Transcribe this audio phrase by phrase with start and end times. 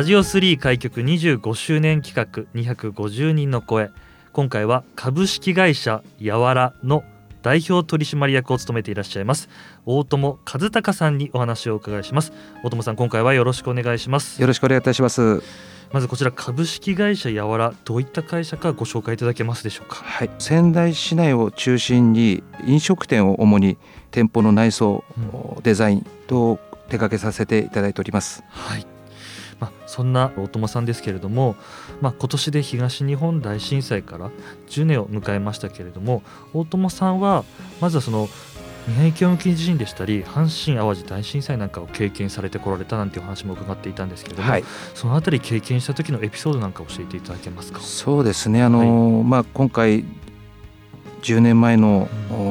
[0.00, 3.90] ラジオ3開局25周年企画250人の声。
[4.32, 7.04] 今回は株式会社やわらの
[7.42, 9.50] 代表取締役を務めていらっしゃいます
[9.84, 12.32] 大友和孝さんにお話をお伺いします。
[12.64, 14.40] 大友さん今回はよろしくお願いします。
[14.40, 15.42] よろしくお願いいたします。
[15.92, 19.96] まずこちら株式会社やわらどういった会社かご紹介いただけますでしょうか？
[19.96, 20.30] はい。
[20.38, 23.76] 仙台市内を中心に飲食店を主に
[24.12, 28.42] 店舗の内装、うん、デザインと手掛けさせていただいております。
[28.48, 28.86] はい
[29.60, 31.54] まあ、そんな大友さんですけれども、
[32.00, 34.30] まあ、今年で東日本大震災から
[34.68, 36.22] 10年を迎えましたけれども
[36.54, 37.44] 大友さんは
[37.80, 38.28] まずはその
[38.88, 47.80] 宮城県沖地震でしたり阪神・淡路大震災なんかを経験されてこられたなんていう話も伺っていたんですけれども、はい、そのあたり経験した時のエピソードなんか教えていただけますか？
[47.80, 48.62] そうですね。
[48.62, 48.78] あの、
[49.18, 50.06] はい、まあ、今回
[51.20, 52.08] 10年前の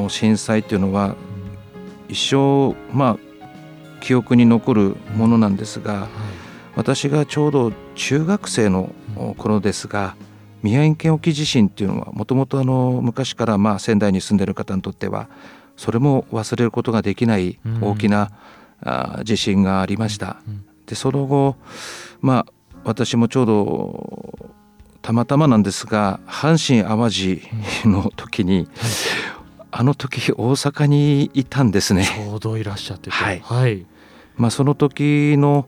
[0.10, 1.16] 震災っていうのは、
[2.08, 3.18] 一生、まあ、
[4.00, 6.10] 記憶に残るものなんですが、はい
[6.80, 8.96] 私がちょうど中学生の
[9.38, 10.16] 頃ですが、
[10.64, 15.28] 宮城県沖地震っていうのはもともと昔からまあ仙台に住んでる方にとっては
[15.76, 18.32] それも忘れることができない大きな、
[18.82, 20.38] あ地震がありました。
[20.86, 21.58] でその後
[22.22, 22.54] まあ
[22.86, 24.54] 私もちょうど
[25.02, 27.42] たまたまなんですが阪神・淡路
[27.84, 28.70] の時に、
[29.72, 32.06] あの時大阪にいたんですね。
[32.06, 33.86] ちょうどいらっしゃってて、はい、はい、
[34.38, 35.68] まあ、その時の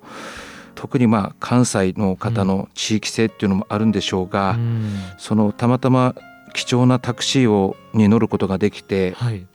[0.82, 6.16] 特にまあ関西の方の地域性っていうのもあるんでしょうが、うん、そのたまたま
[6.56, 9.46] 貴重なタクシーをに乗ることができて、はい、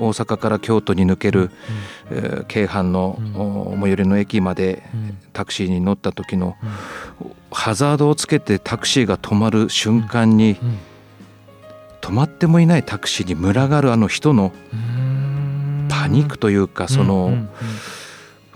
[0.00, 1.50] 大阪から京都に抜ける、うん、
[2.10, 4.82] えー、京阪の、うん、最寄りの駅まで
[5.32, 6.56] タクシーに乗った時の、
[7.52, 10.56] ハザードをつけてタクシーが止まる瞬間に、
[12.00, 14.50] 止まってもいないタクシーに群がるあの人の
[15.88, 17.46] パニックというかその、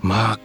[0.01, 0.39] まあ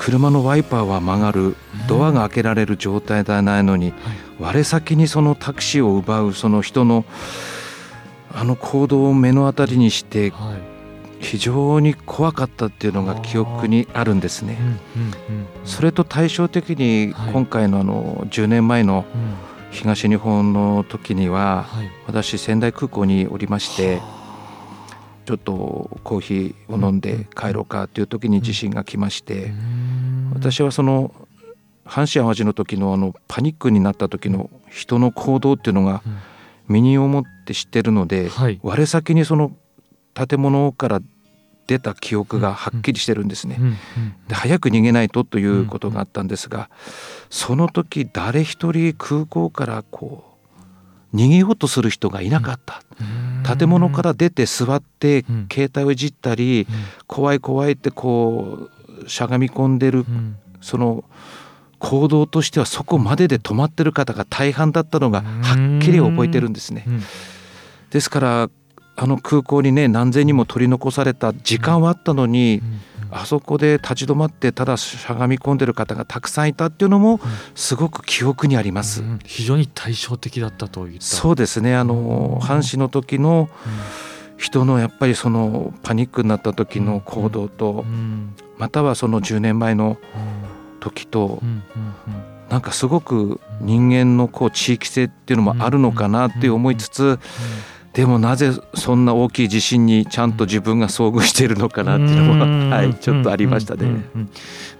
[0.00, 1.56] 車のワイパーは曲がる
[1.86, 3.92] ドアが開けられる状態ではないのに、
[4.38, 7.04] 我先にそのタクシーを奪うその人の
[8.32, 10.32] あの行動を目の当たりにして
[11.18, 14.56] 非常に怖かったっていうのが記憶にあるんですね。
[15.66, 19.04] それと対照的に今回のあの10年前の
[19.70, 21.66] 東日本の時には
[22.06, 24.00] 私仙台空港におりまして。
[25.30, 29.52] ちょっとコーヒーを飲んで帰ろうかという時に地震が来まして、
[30.34, 31.14] 私はその
[31.84, 36.02] 阪神・淡路の時のあのパニックになった時の人の行動っていうのが
[36.66, 38.28] 身に思って知ってるので、
[38.64, 39.52] 我先にその
[40.14, 41.00] 建物から
[41.68, 43.56] 出た記憶がはっきりしてるんですね。
[44.26, 46.70] で早く逃げないとということがあったんですが
[47.28, 50.29] その時誰一人空港からこう
[51.14, 56.76] 逃げようとする人がいなかった、うん、建物から出て座って携帯をいじったり、うん、
[57.06, 58.68] 怖い怖いってこ
[59.04, 61.04] うしゃがみ込んでる、うん、その
[61.78, 66.84] 行動としてはそこまでで止まってる方が大半だったのがはっきり覚えてるんですね。
[67.88, 68.50] ですから
[68.96, 72.60] あの空港にね何千人も取り残された時間はあったのに、
[73.12, 77.20] あそこで立ち止まってただしゃがみ込んでる方がたくさんいたっていうのも
[77.54, 79.02] すごく記憶にあります。
[79.02, 81.76] うん、非常に対照的だったといったそうですね。
[81.76, 83.48] あの、阪神の時の
[84.36, 87.84] 人のやっぱりそのパニックになった時の行動と、
[88.58, 89.98] またはその10年前の
[90.80, 91.42] 時と、
[92.48, 97.18] なんかすごく人間のこう地域性っていうのもあるのかなって思いつつ、
[97.92, 104.04] でもなぜそんな大きい地震にちゃんと自分が遭遇しているのかなっていうのは、 はい、ちょっとありましたね。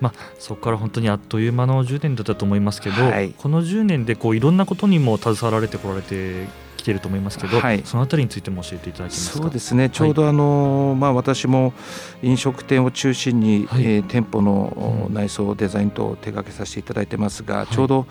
[0.01, 6.47] まあ、そこから本当にあっという間の10年だったと思いますけど、はい、この10年でこういろんなことにも携わられてこられて
[6.77, 9.91] きていると思いますけど、はい、そのあたりについても教えていただけますそうですね。
[9.91, 11.75] ちょうどあの、はい、まあ、私も
[12.23, 18.07] 飲食店を中心に、はい、えー、店舗の内装デザイン等を手掛けさせていただいてますが、ちょうど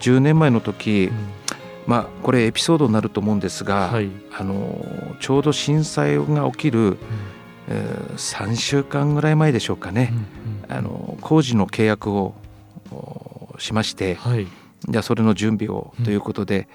[0.00, 1.47] 10年前の時、うん
[1.88, 6.98] まあ、これエピソードになると思うんですが、はい、あのちょうど震災が起きる、うん。
[7.70, 12.34] えー、3週間ぐらい前でしょうかね、うんうん、あの工事の契約を
[13.58, 14.46] しまして、はい、
[14.88, 16.68] じゃあそれの準備をということで、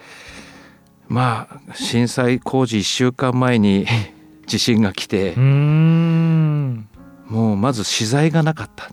[1.10, 3.88] うん、まあ震災工事1週間前に
[4.45, 5.44] 地震が来ても
[7.54, 8.86] うまず資材がなかった。
[8.86, 8.89] あ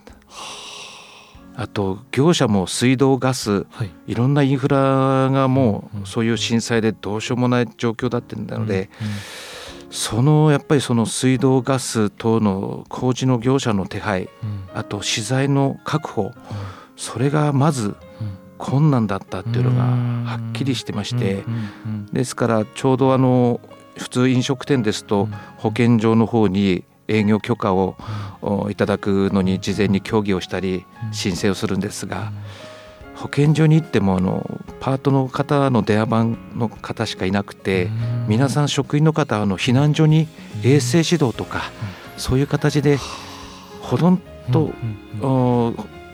[1.67, 9.15] と業者も水道ガス、はい、いろんなインフラがもうそういう震災でどうしようもない状況だったので、うんうん、
[9.91, 14.29] そのやっぱりその水道ガス等の工事の業者の手配、
[14.75, 16.33] あと資材の確保、
[16.97, 17.95] それがまず
[18.57, 21.45] 困難だったっていうのがはっきりしてまして、
[22.13, 23.61] ですからちょうどあの
[23.97, 25.29] 普通飲食店ですと
[25.59, 27.97] 保健所の方に営業許可を
[28.71, 32.33] いただくのに事前に協議をしたり申請をするんですが
[33.17, 37.91] 保健所に行ってもあのパートの方の電話番の方しかいなくて
[38.29, 40.27] 皆さん職員の方はあの避難所に
[40.65, 41.71] 衛生指導とか
[42.17, 42.99] そういう形で
[43.83, 44.73] ほとんど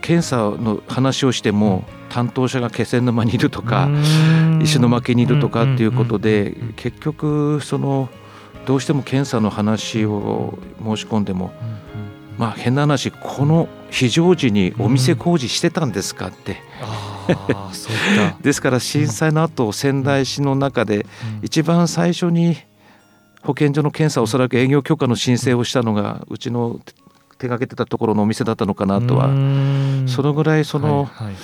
[0.01, 3.89] 検査の話をしても担当者が気仙沼にいるとか
[4.61, 8.09] 石巻にいるとかっていうことで結局その
[8.67, 11.51] どうしても検査の話を申し込んでも
[12.37, 16.57] まあ変な話この非常時にお店工事してたんですかって。
[18.41, 21.05] ですから震災の後仙台市の中で
[21.41, 22.55] 一番最初に
[23.43, 26.79] 保健所の検査おそらく営業許可の申請をしたのがうちの
[27.37, 29.27] 手がけてたところのお店だったのかなとは
[30.07, 31.35] そのぐらいその、はいはいはい、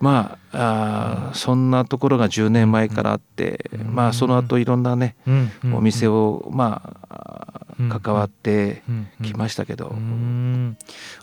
[0.00, 5.14] まああそんなところが10年前からあって、まあその後いろんなね、
[5.72, 7.50] お店をまあ
[8.00, 8.82] 関わって
[9.22, 9.94] きましたけど、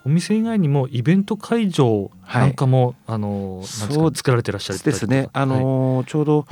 [0.05, 6.47] お店以外にもイベント会場なんかも、あのそう作られてらっしゃるですねあの、ちょうど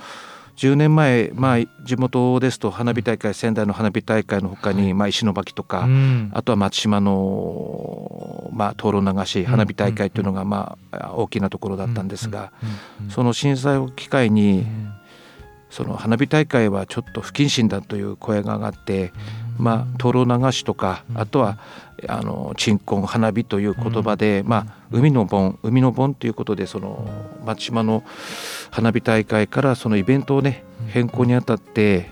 [0.56, 5.88] 10年前、まあ、地元ですと花火大会仙台の花火大会のほかに、まあ、石巻とか、
[6.32, 12.54] あとは松島の、まあ、灯籠流し花火大会というのが、まあ、大きなところだったんですが、
[13.10, 14.66] その震災を機会に、
[15.70, 19.12] その花火大会はちょっと不謹慎だという声が上がって、
[19.58, 21.58] まあ、灯籠流しとかあとは
[22.08, 27.08] あの鎮魂花火という言葉で、まあ、海の盆海の盆ということでその
[27.46, 28.04] 松島の
[28.72, 32.12] 花火大会からそのイベントをね変更にあたって、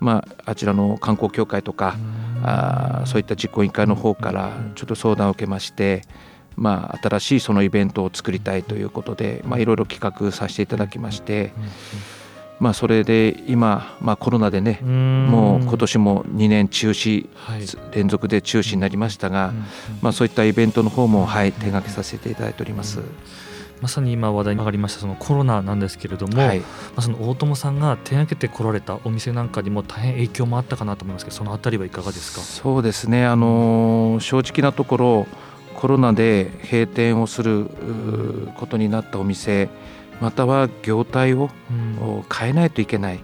[0.00, 1.96] まあ、あちらの観光協会とか
[2.42, 6.02] あそういった実行委員会の方からちょっと相談を受けまして。
[6.54, 11.50] まあ、新しいそのイベントを作りたいということで、まあ、いろいろ企画させていただきまして、
[12.62, 17.62] まあ、それで今、まあ、コロナでねもう今年も2年中止、はい、
[17.92, 19.52] 連続で中止になりましたが、
[20.00, 23.00] まあ、そういったイベントの方も、はい、手掛けさせていただいております。
[23.80, 26.66] まさに今話題に上がりましたそのコロナなんですけれども、はい、ま
[26.98, 32.42] あ、その大友さんが手がけてこられたお店なんかにも大変影響もあったかなと思いますけどそのあたりはいかがですか？
[32.42, 33.26] そうですね。
[33.26, 35.26] あの正直なところ
[35.74, 37.68] コロナで閉店をする
[38.56, 39.68] ことになったお店
[40.22, 41.50] または業態を
[42.32, 43.18] 変えないといけない、う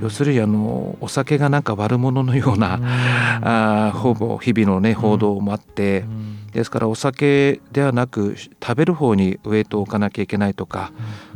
[0.00, 10.90] ん、要するにあのお酒がなんか悪者のような、うん、あほぼ日々の、ね、報道もあって、うん、ですからお酒ではなく食べる方にウエイトを置かなきゃいけないとか、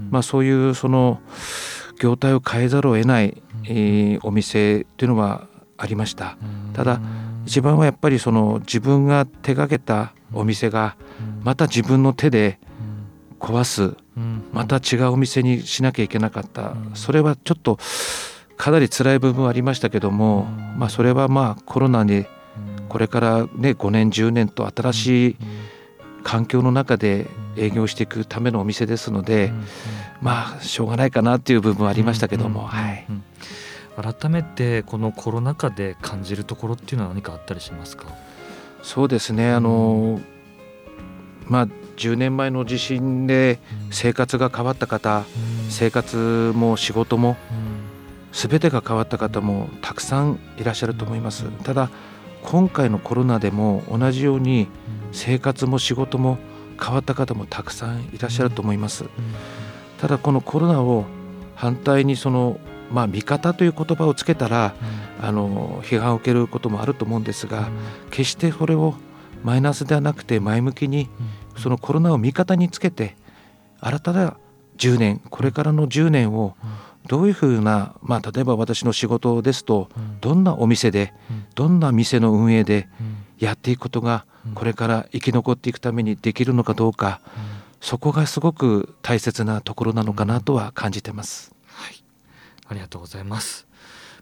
[0.09, 1.21] まあ、そういうその
[2.01, 6.39] 業態を変えざるを得ない、えー、お店っていうのはありました。
[6.73, 7.01] ただ
[7.45, 10.97] 一番はやっぱりその自分が手がけたお店が
[11.43, 12.59] また自分の手で
[13.39, 13.97] 壊す
[14.53, 17.79] また違うお店にしなきゃいけなかった、それはちょっと
[18.57, 20.45] かなり辛い部分はありましたけども、
[20.77, 22.27] まあ、それはまあコロナに
[22.89, 25.37] これからね5年10年と新しい
[26.23, 27.27] 環境の中で
[27.57, 29.53] 営業していくためのお店ですので、
[30.21, 33.07] まあしょうがないかなっていう部分はありましたけども、はい。
[33.95, 38.07] 改めてこのコロナ禍で感じるところっていうのは何かあったりしますか？
[38.83, 40.21] そうですねあの、
[41.47, 43.59] まあ10年前の地震で
[43.91, 45.25] 生活が変わった方、
[45.69, 47.37] 生活も仕事も
[48.33, 51.45] 全てが変わった方もたくさんいらっしゃると思います。
[51.65, 51.91] ただ
[52.43, 54.67] 今回のコロナでも同じように
[55.13, 56.39] 生活も仕事も
[56.83, 59.05] 変わった方もたくさんいらっしゃると思います。
[60.01, 61.05] ただこのコロナを
[61.55, 62.59] 反対にその
[62.91, 64.75] まあ味方という言葉をつけたら、
[65.21, 67.69] あの批判を受けることもあると思うんですが、
[68.11, 68.95] 決してそれを
[69.45, 71.09] マイナスではなくて前向きに
[71.59, 73.17] そのコロナを味方につけて
[73.81, 74.37] 新たな
[74.79, 76.57] 10年これからの10年を
[77.09, 79.89] どういうふうな、まあ、例えば私の仕事ですと
[80.21, 81.13] どんなお店で
[81.55, 82.89] どんな店の運営で
[83.39, 87.21] やっていくことがこれから生き残っていくためにできるのかどうか
[87.81, 91.53] そこがすごく大切なところなのかなとは感じてます。
[91.67, 92.05] はい、
[92.69, 93.67] ありがとうございます。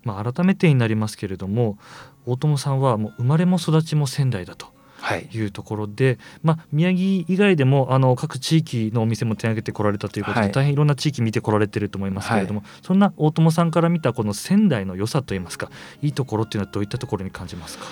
[0.02, 1.76] まあ、改めてになりますけれども
[2.25, 4.68] 大友さんはもう生まれも育ちも仙台だと
[5.16, 5.28] い。
[5.38, 15.71] うところで、はい、まあ、宮城以外でもあの各地域のお店も手挙げてこられたということで、はい、大変いろんな地域見てこられてると思いますけれども、はい、そんな大友さんから見たこの仙台の良さといいますか
[16.02, 17.85] いいところっていうのはどういったところに感じますか？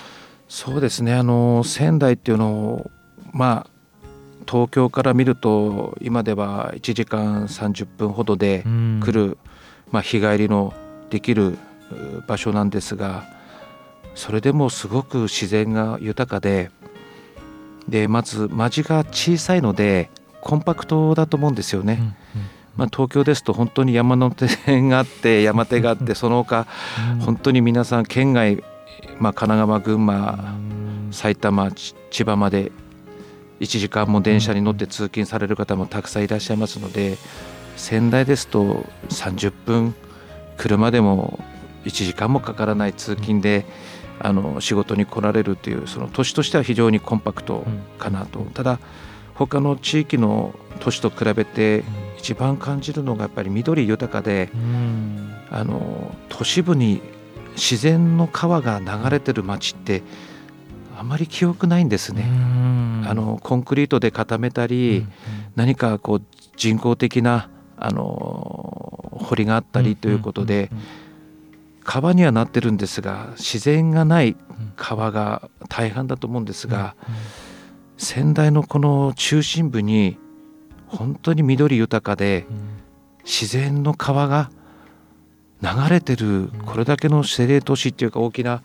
[0.47, 1.13] そうですね。
[1.13, 2.91] あの仙台っていうのを
[3.31, 3.69] まあ
[4.47, 9.37] 東京から見ると今では1時間30分ほどで来る、
[9.91, 10.73] まあ、日帰りの
[11.11, 11.57] できる
[12.27, 13.25] 場所なんですが
[14.15, 16.71] それでもすごく自然が豊かで
[17.89, 20.09] でまず町が小さいので
[20.41, 21.97] コンパクトだと思うんですよね。
[21.99, 22.15] うんうん
[22.77, 26.65] まあ、東京ですと本当に山手線があって 山手があってその他
[27.19, 28.63] 本当に皆さん県外、
[29.19, 30.55] まあ、神奈川群馬
[31.11, 32.71] 埼玉千葉まで
[33.59, 37.17] 1時間も電車に乗って通勤される方もたくさんいらっしゃいますので
[37.75, 39.93] 仙台ですと30分
[40.55, 41.37] 車でも
[41.83, 43.65] 1時間もかからない通勤で
[44.19, 47.65] あの仕事に来られるというその都市としては非常にコンパクト
[47.97, 48.39] かなと。
[48.53, 48.79] ただ
[49.35, 51.83] 他の地域の都市と比べて
[52.17, 54.49] 一番感じるのがやっぱり緑豊かで、
[55.49, 57.01] あの都市部に
[57.55, 60.03] 自然の川が流れてる町って
[60.97, 62.25] あまり記憶ないんですね。
[63.07, 65.05] あのコンクリートで固めたり、
[65.55, 66.21] 何かこう
[66.57, 70.69] 人工的なあの堀があったりということで、
[71.89, 74.35] 川にはなってるんですが自然がない
[74.75, 76.95] 川が大半だと思うんですが、
[77.97, 80.19] 仙台のこの中心部に
[80.85, 82.45] 本当に緑豊かで、
[83.25, 84.51] 自然の川が
[85.63, 88.61] 流れてるこれだけの政令都市っていうか大きな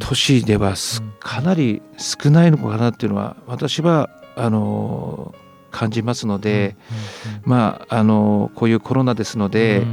[0.00, 0.74] 都市では
[1.20, 5.36] かなり少ないのかなっていうのは私はあの
[5.70, 6.76] 感じますので、
[7.44, 9.86] まああのこういうコロナですので、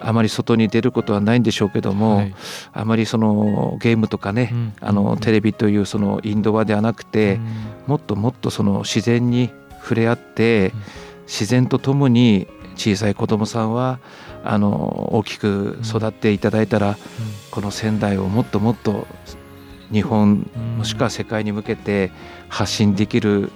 [0.00, 2.26] あまり外に出ることはないんでしょうけども、
[2.72, 7.40] あまりそのゲームとかね、あのテレビというそのインドアではなくて、
[7.86, 9.50] もっともっとその自然に
[9.80, 10.72] 触れ合って、
[11.26, 13.98] 自然とともに小さい子どもさんは
[14.44, 16.96] あの大きく育っていただいたら、
[17.50, 19.06] この仙台をもっともっと
[19.92, 20.48] 日本
[20.78, 22.10] もしくは世界に向けて
[22.48, 23.50] 発信できる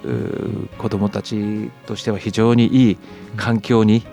[0.79, 2.99] 子どもたちとしては非常にいい
[3.37, 4.05] 環境に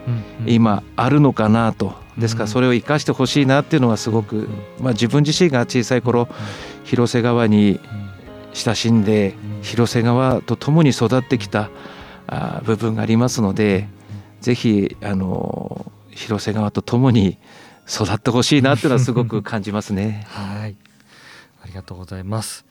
[0.45, 1.93] 今あるのかなと。
[2.17, 4.47] ですからそれを生かしてほしいなっていうのはすごく、
[4.79, 6.29] まあ、自分自身が小さい頃
[6.85, 7.79] 広瀬川に
[8.53, 11.69] 親しんで広瀬川と共に育ってきた
[12.63, 13.89] 部分がありますので
[14.39, 17.37] ぜひあの広瀬川と共に
[17.87, 20.25] 育ってほしいなっていうのはすごく感じますね。
[20.31, 20.75] はい
[21.65, 22.63] ありがとうございます。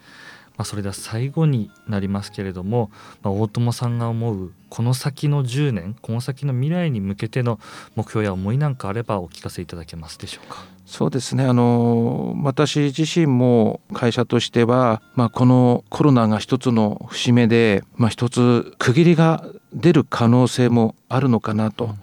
[0.56, 7.58] まあ、それでは最後になりますけれども、まあ、大友さんが思うこの先の10年この先の未来に向けての
[7.96, 10.64] 目標や思いなんかあればお聞かせいただけますでしょうか？
[10.86, 21.98] そうですねあの私自身も会社としては、まあ、このコロナが一つの節目で、まあ、一つ区切りが出る可能性もあるのかなと、うんうん、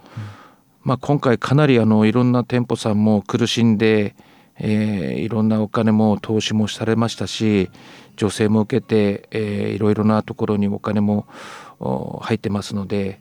[0.82, 4.14] まあ、今回かなりあのいろんな店舗さんも苦しんで
[4.62, 7.68] えー、いろんなお金も投資もされましたし
[8.16, 11.26] 女性も受けて、えー、いろいろなところにお金も
[12.22, 13.20] 入ってますので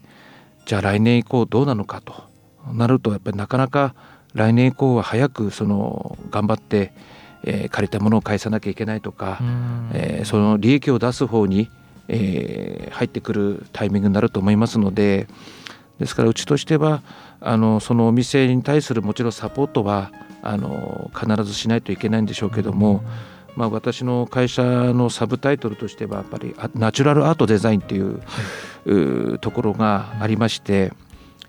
[0.66, 2.32] じゃあ来年以降どうなのかと。
[2.74, 3.96] なるとやっぱりなかなか
[4.36, 6.94] 来年以降は早くその頑張って、
[7.44, 9.40] えー、借りたものを返さなきゃいけないとか、
[9.94, 11.70] えー、その利益を出す方に、
[12.08, 15.28] えー、入ってくるタイミングになると思いますので
[16.00, 17.02] ですからうちとしては
[17.40, 23.04] あのそのお店に対するもちろんサポートはあの必ずしないといけないんでしょうけども、
[23.56, 30.94] まあ、私の会社のサブタイトルとしてはやっぱりナチュラルアートデザインっていう、はい、ところがありまして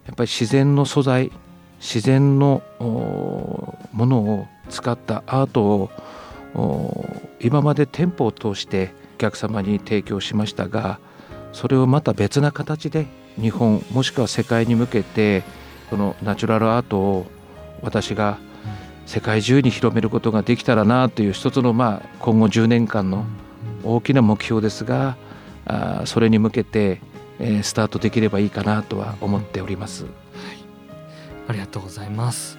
[0.07, 1.33] やっぱり自然の素材
[1.81, 5.91] 自然のものを使ったアート
[6.55, 7.07] を
[7.41, 11.01] 今まで店舗を通してお客様に提供しましたが
[11.53, 13.07] それをまた別な形で
[13.41, 15.43] 日本もしくは世界に向けて
[15.91, 17.27] そのナチュラルアートを
[17.83, 18.39] 私が
[19.07, 23.25] 世界中に広めることができたらなという一つのまあ今後10年間の
[23.85, 25.17] 大きな目標ですが
[25.67, 27.01] あそれに向けて、
[27.39, 30.05] えー、スタートできればいいかなとは思っております。
[30.05, 30.13] はい、
[31.49, 32.59] ありがとうございます。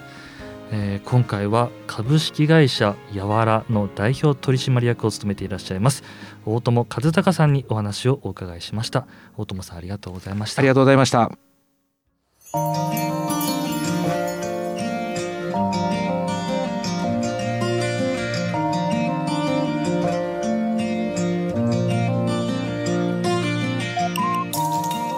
[0.70, 6.02] えー、今回は株式会社やわらの代表取締役を務めていらっしゃいます
[6.46, 11.30] 大友和孝さんにお話をお伺いしました大友さんありがとうございましたありがとうございました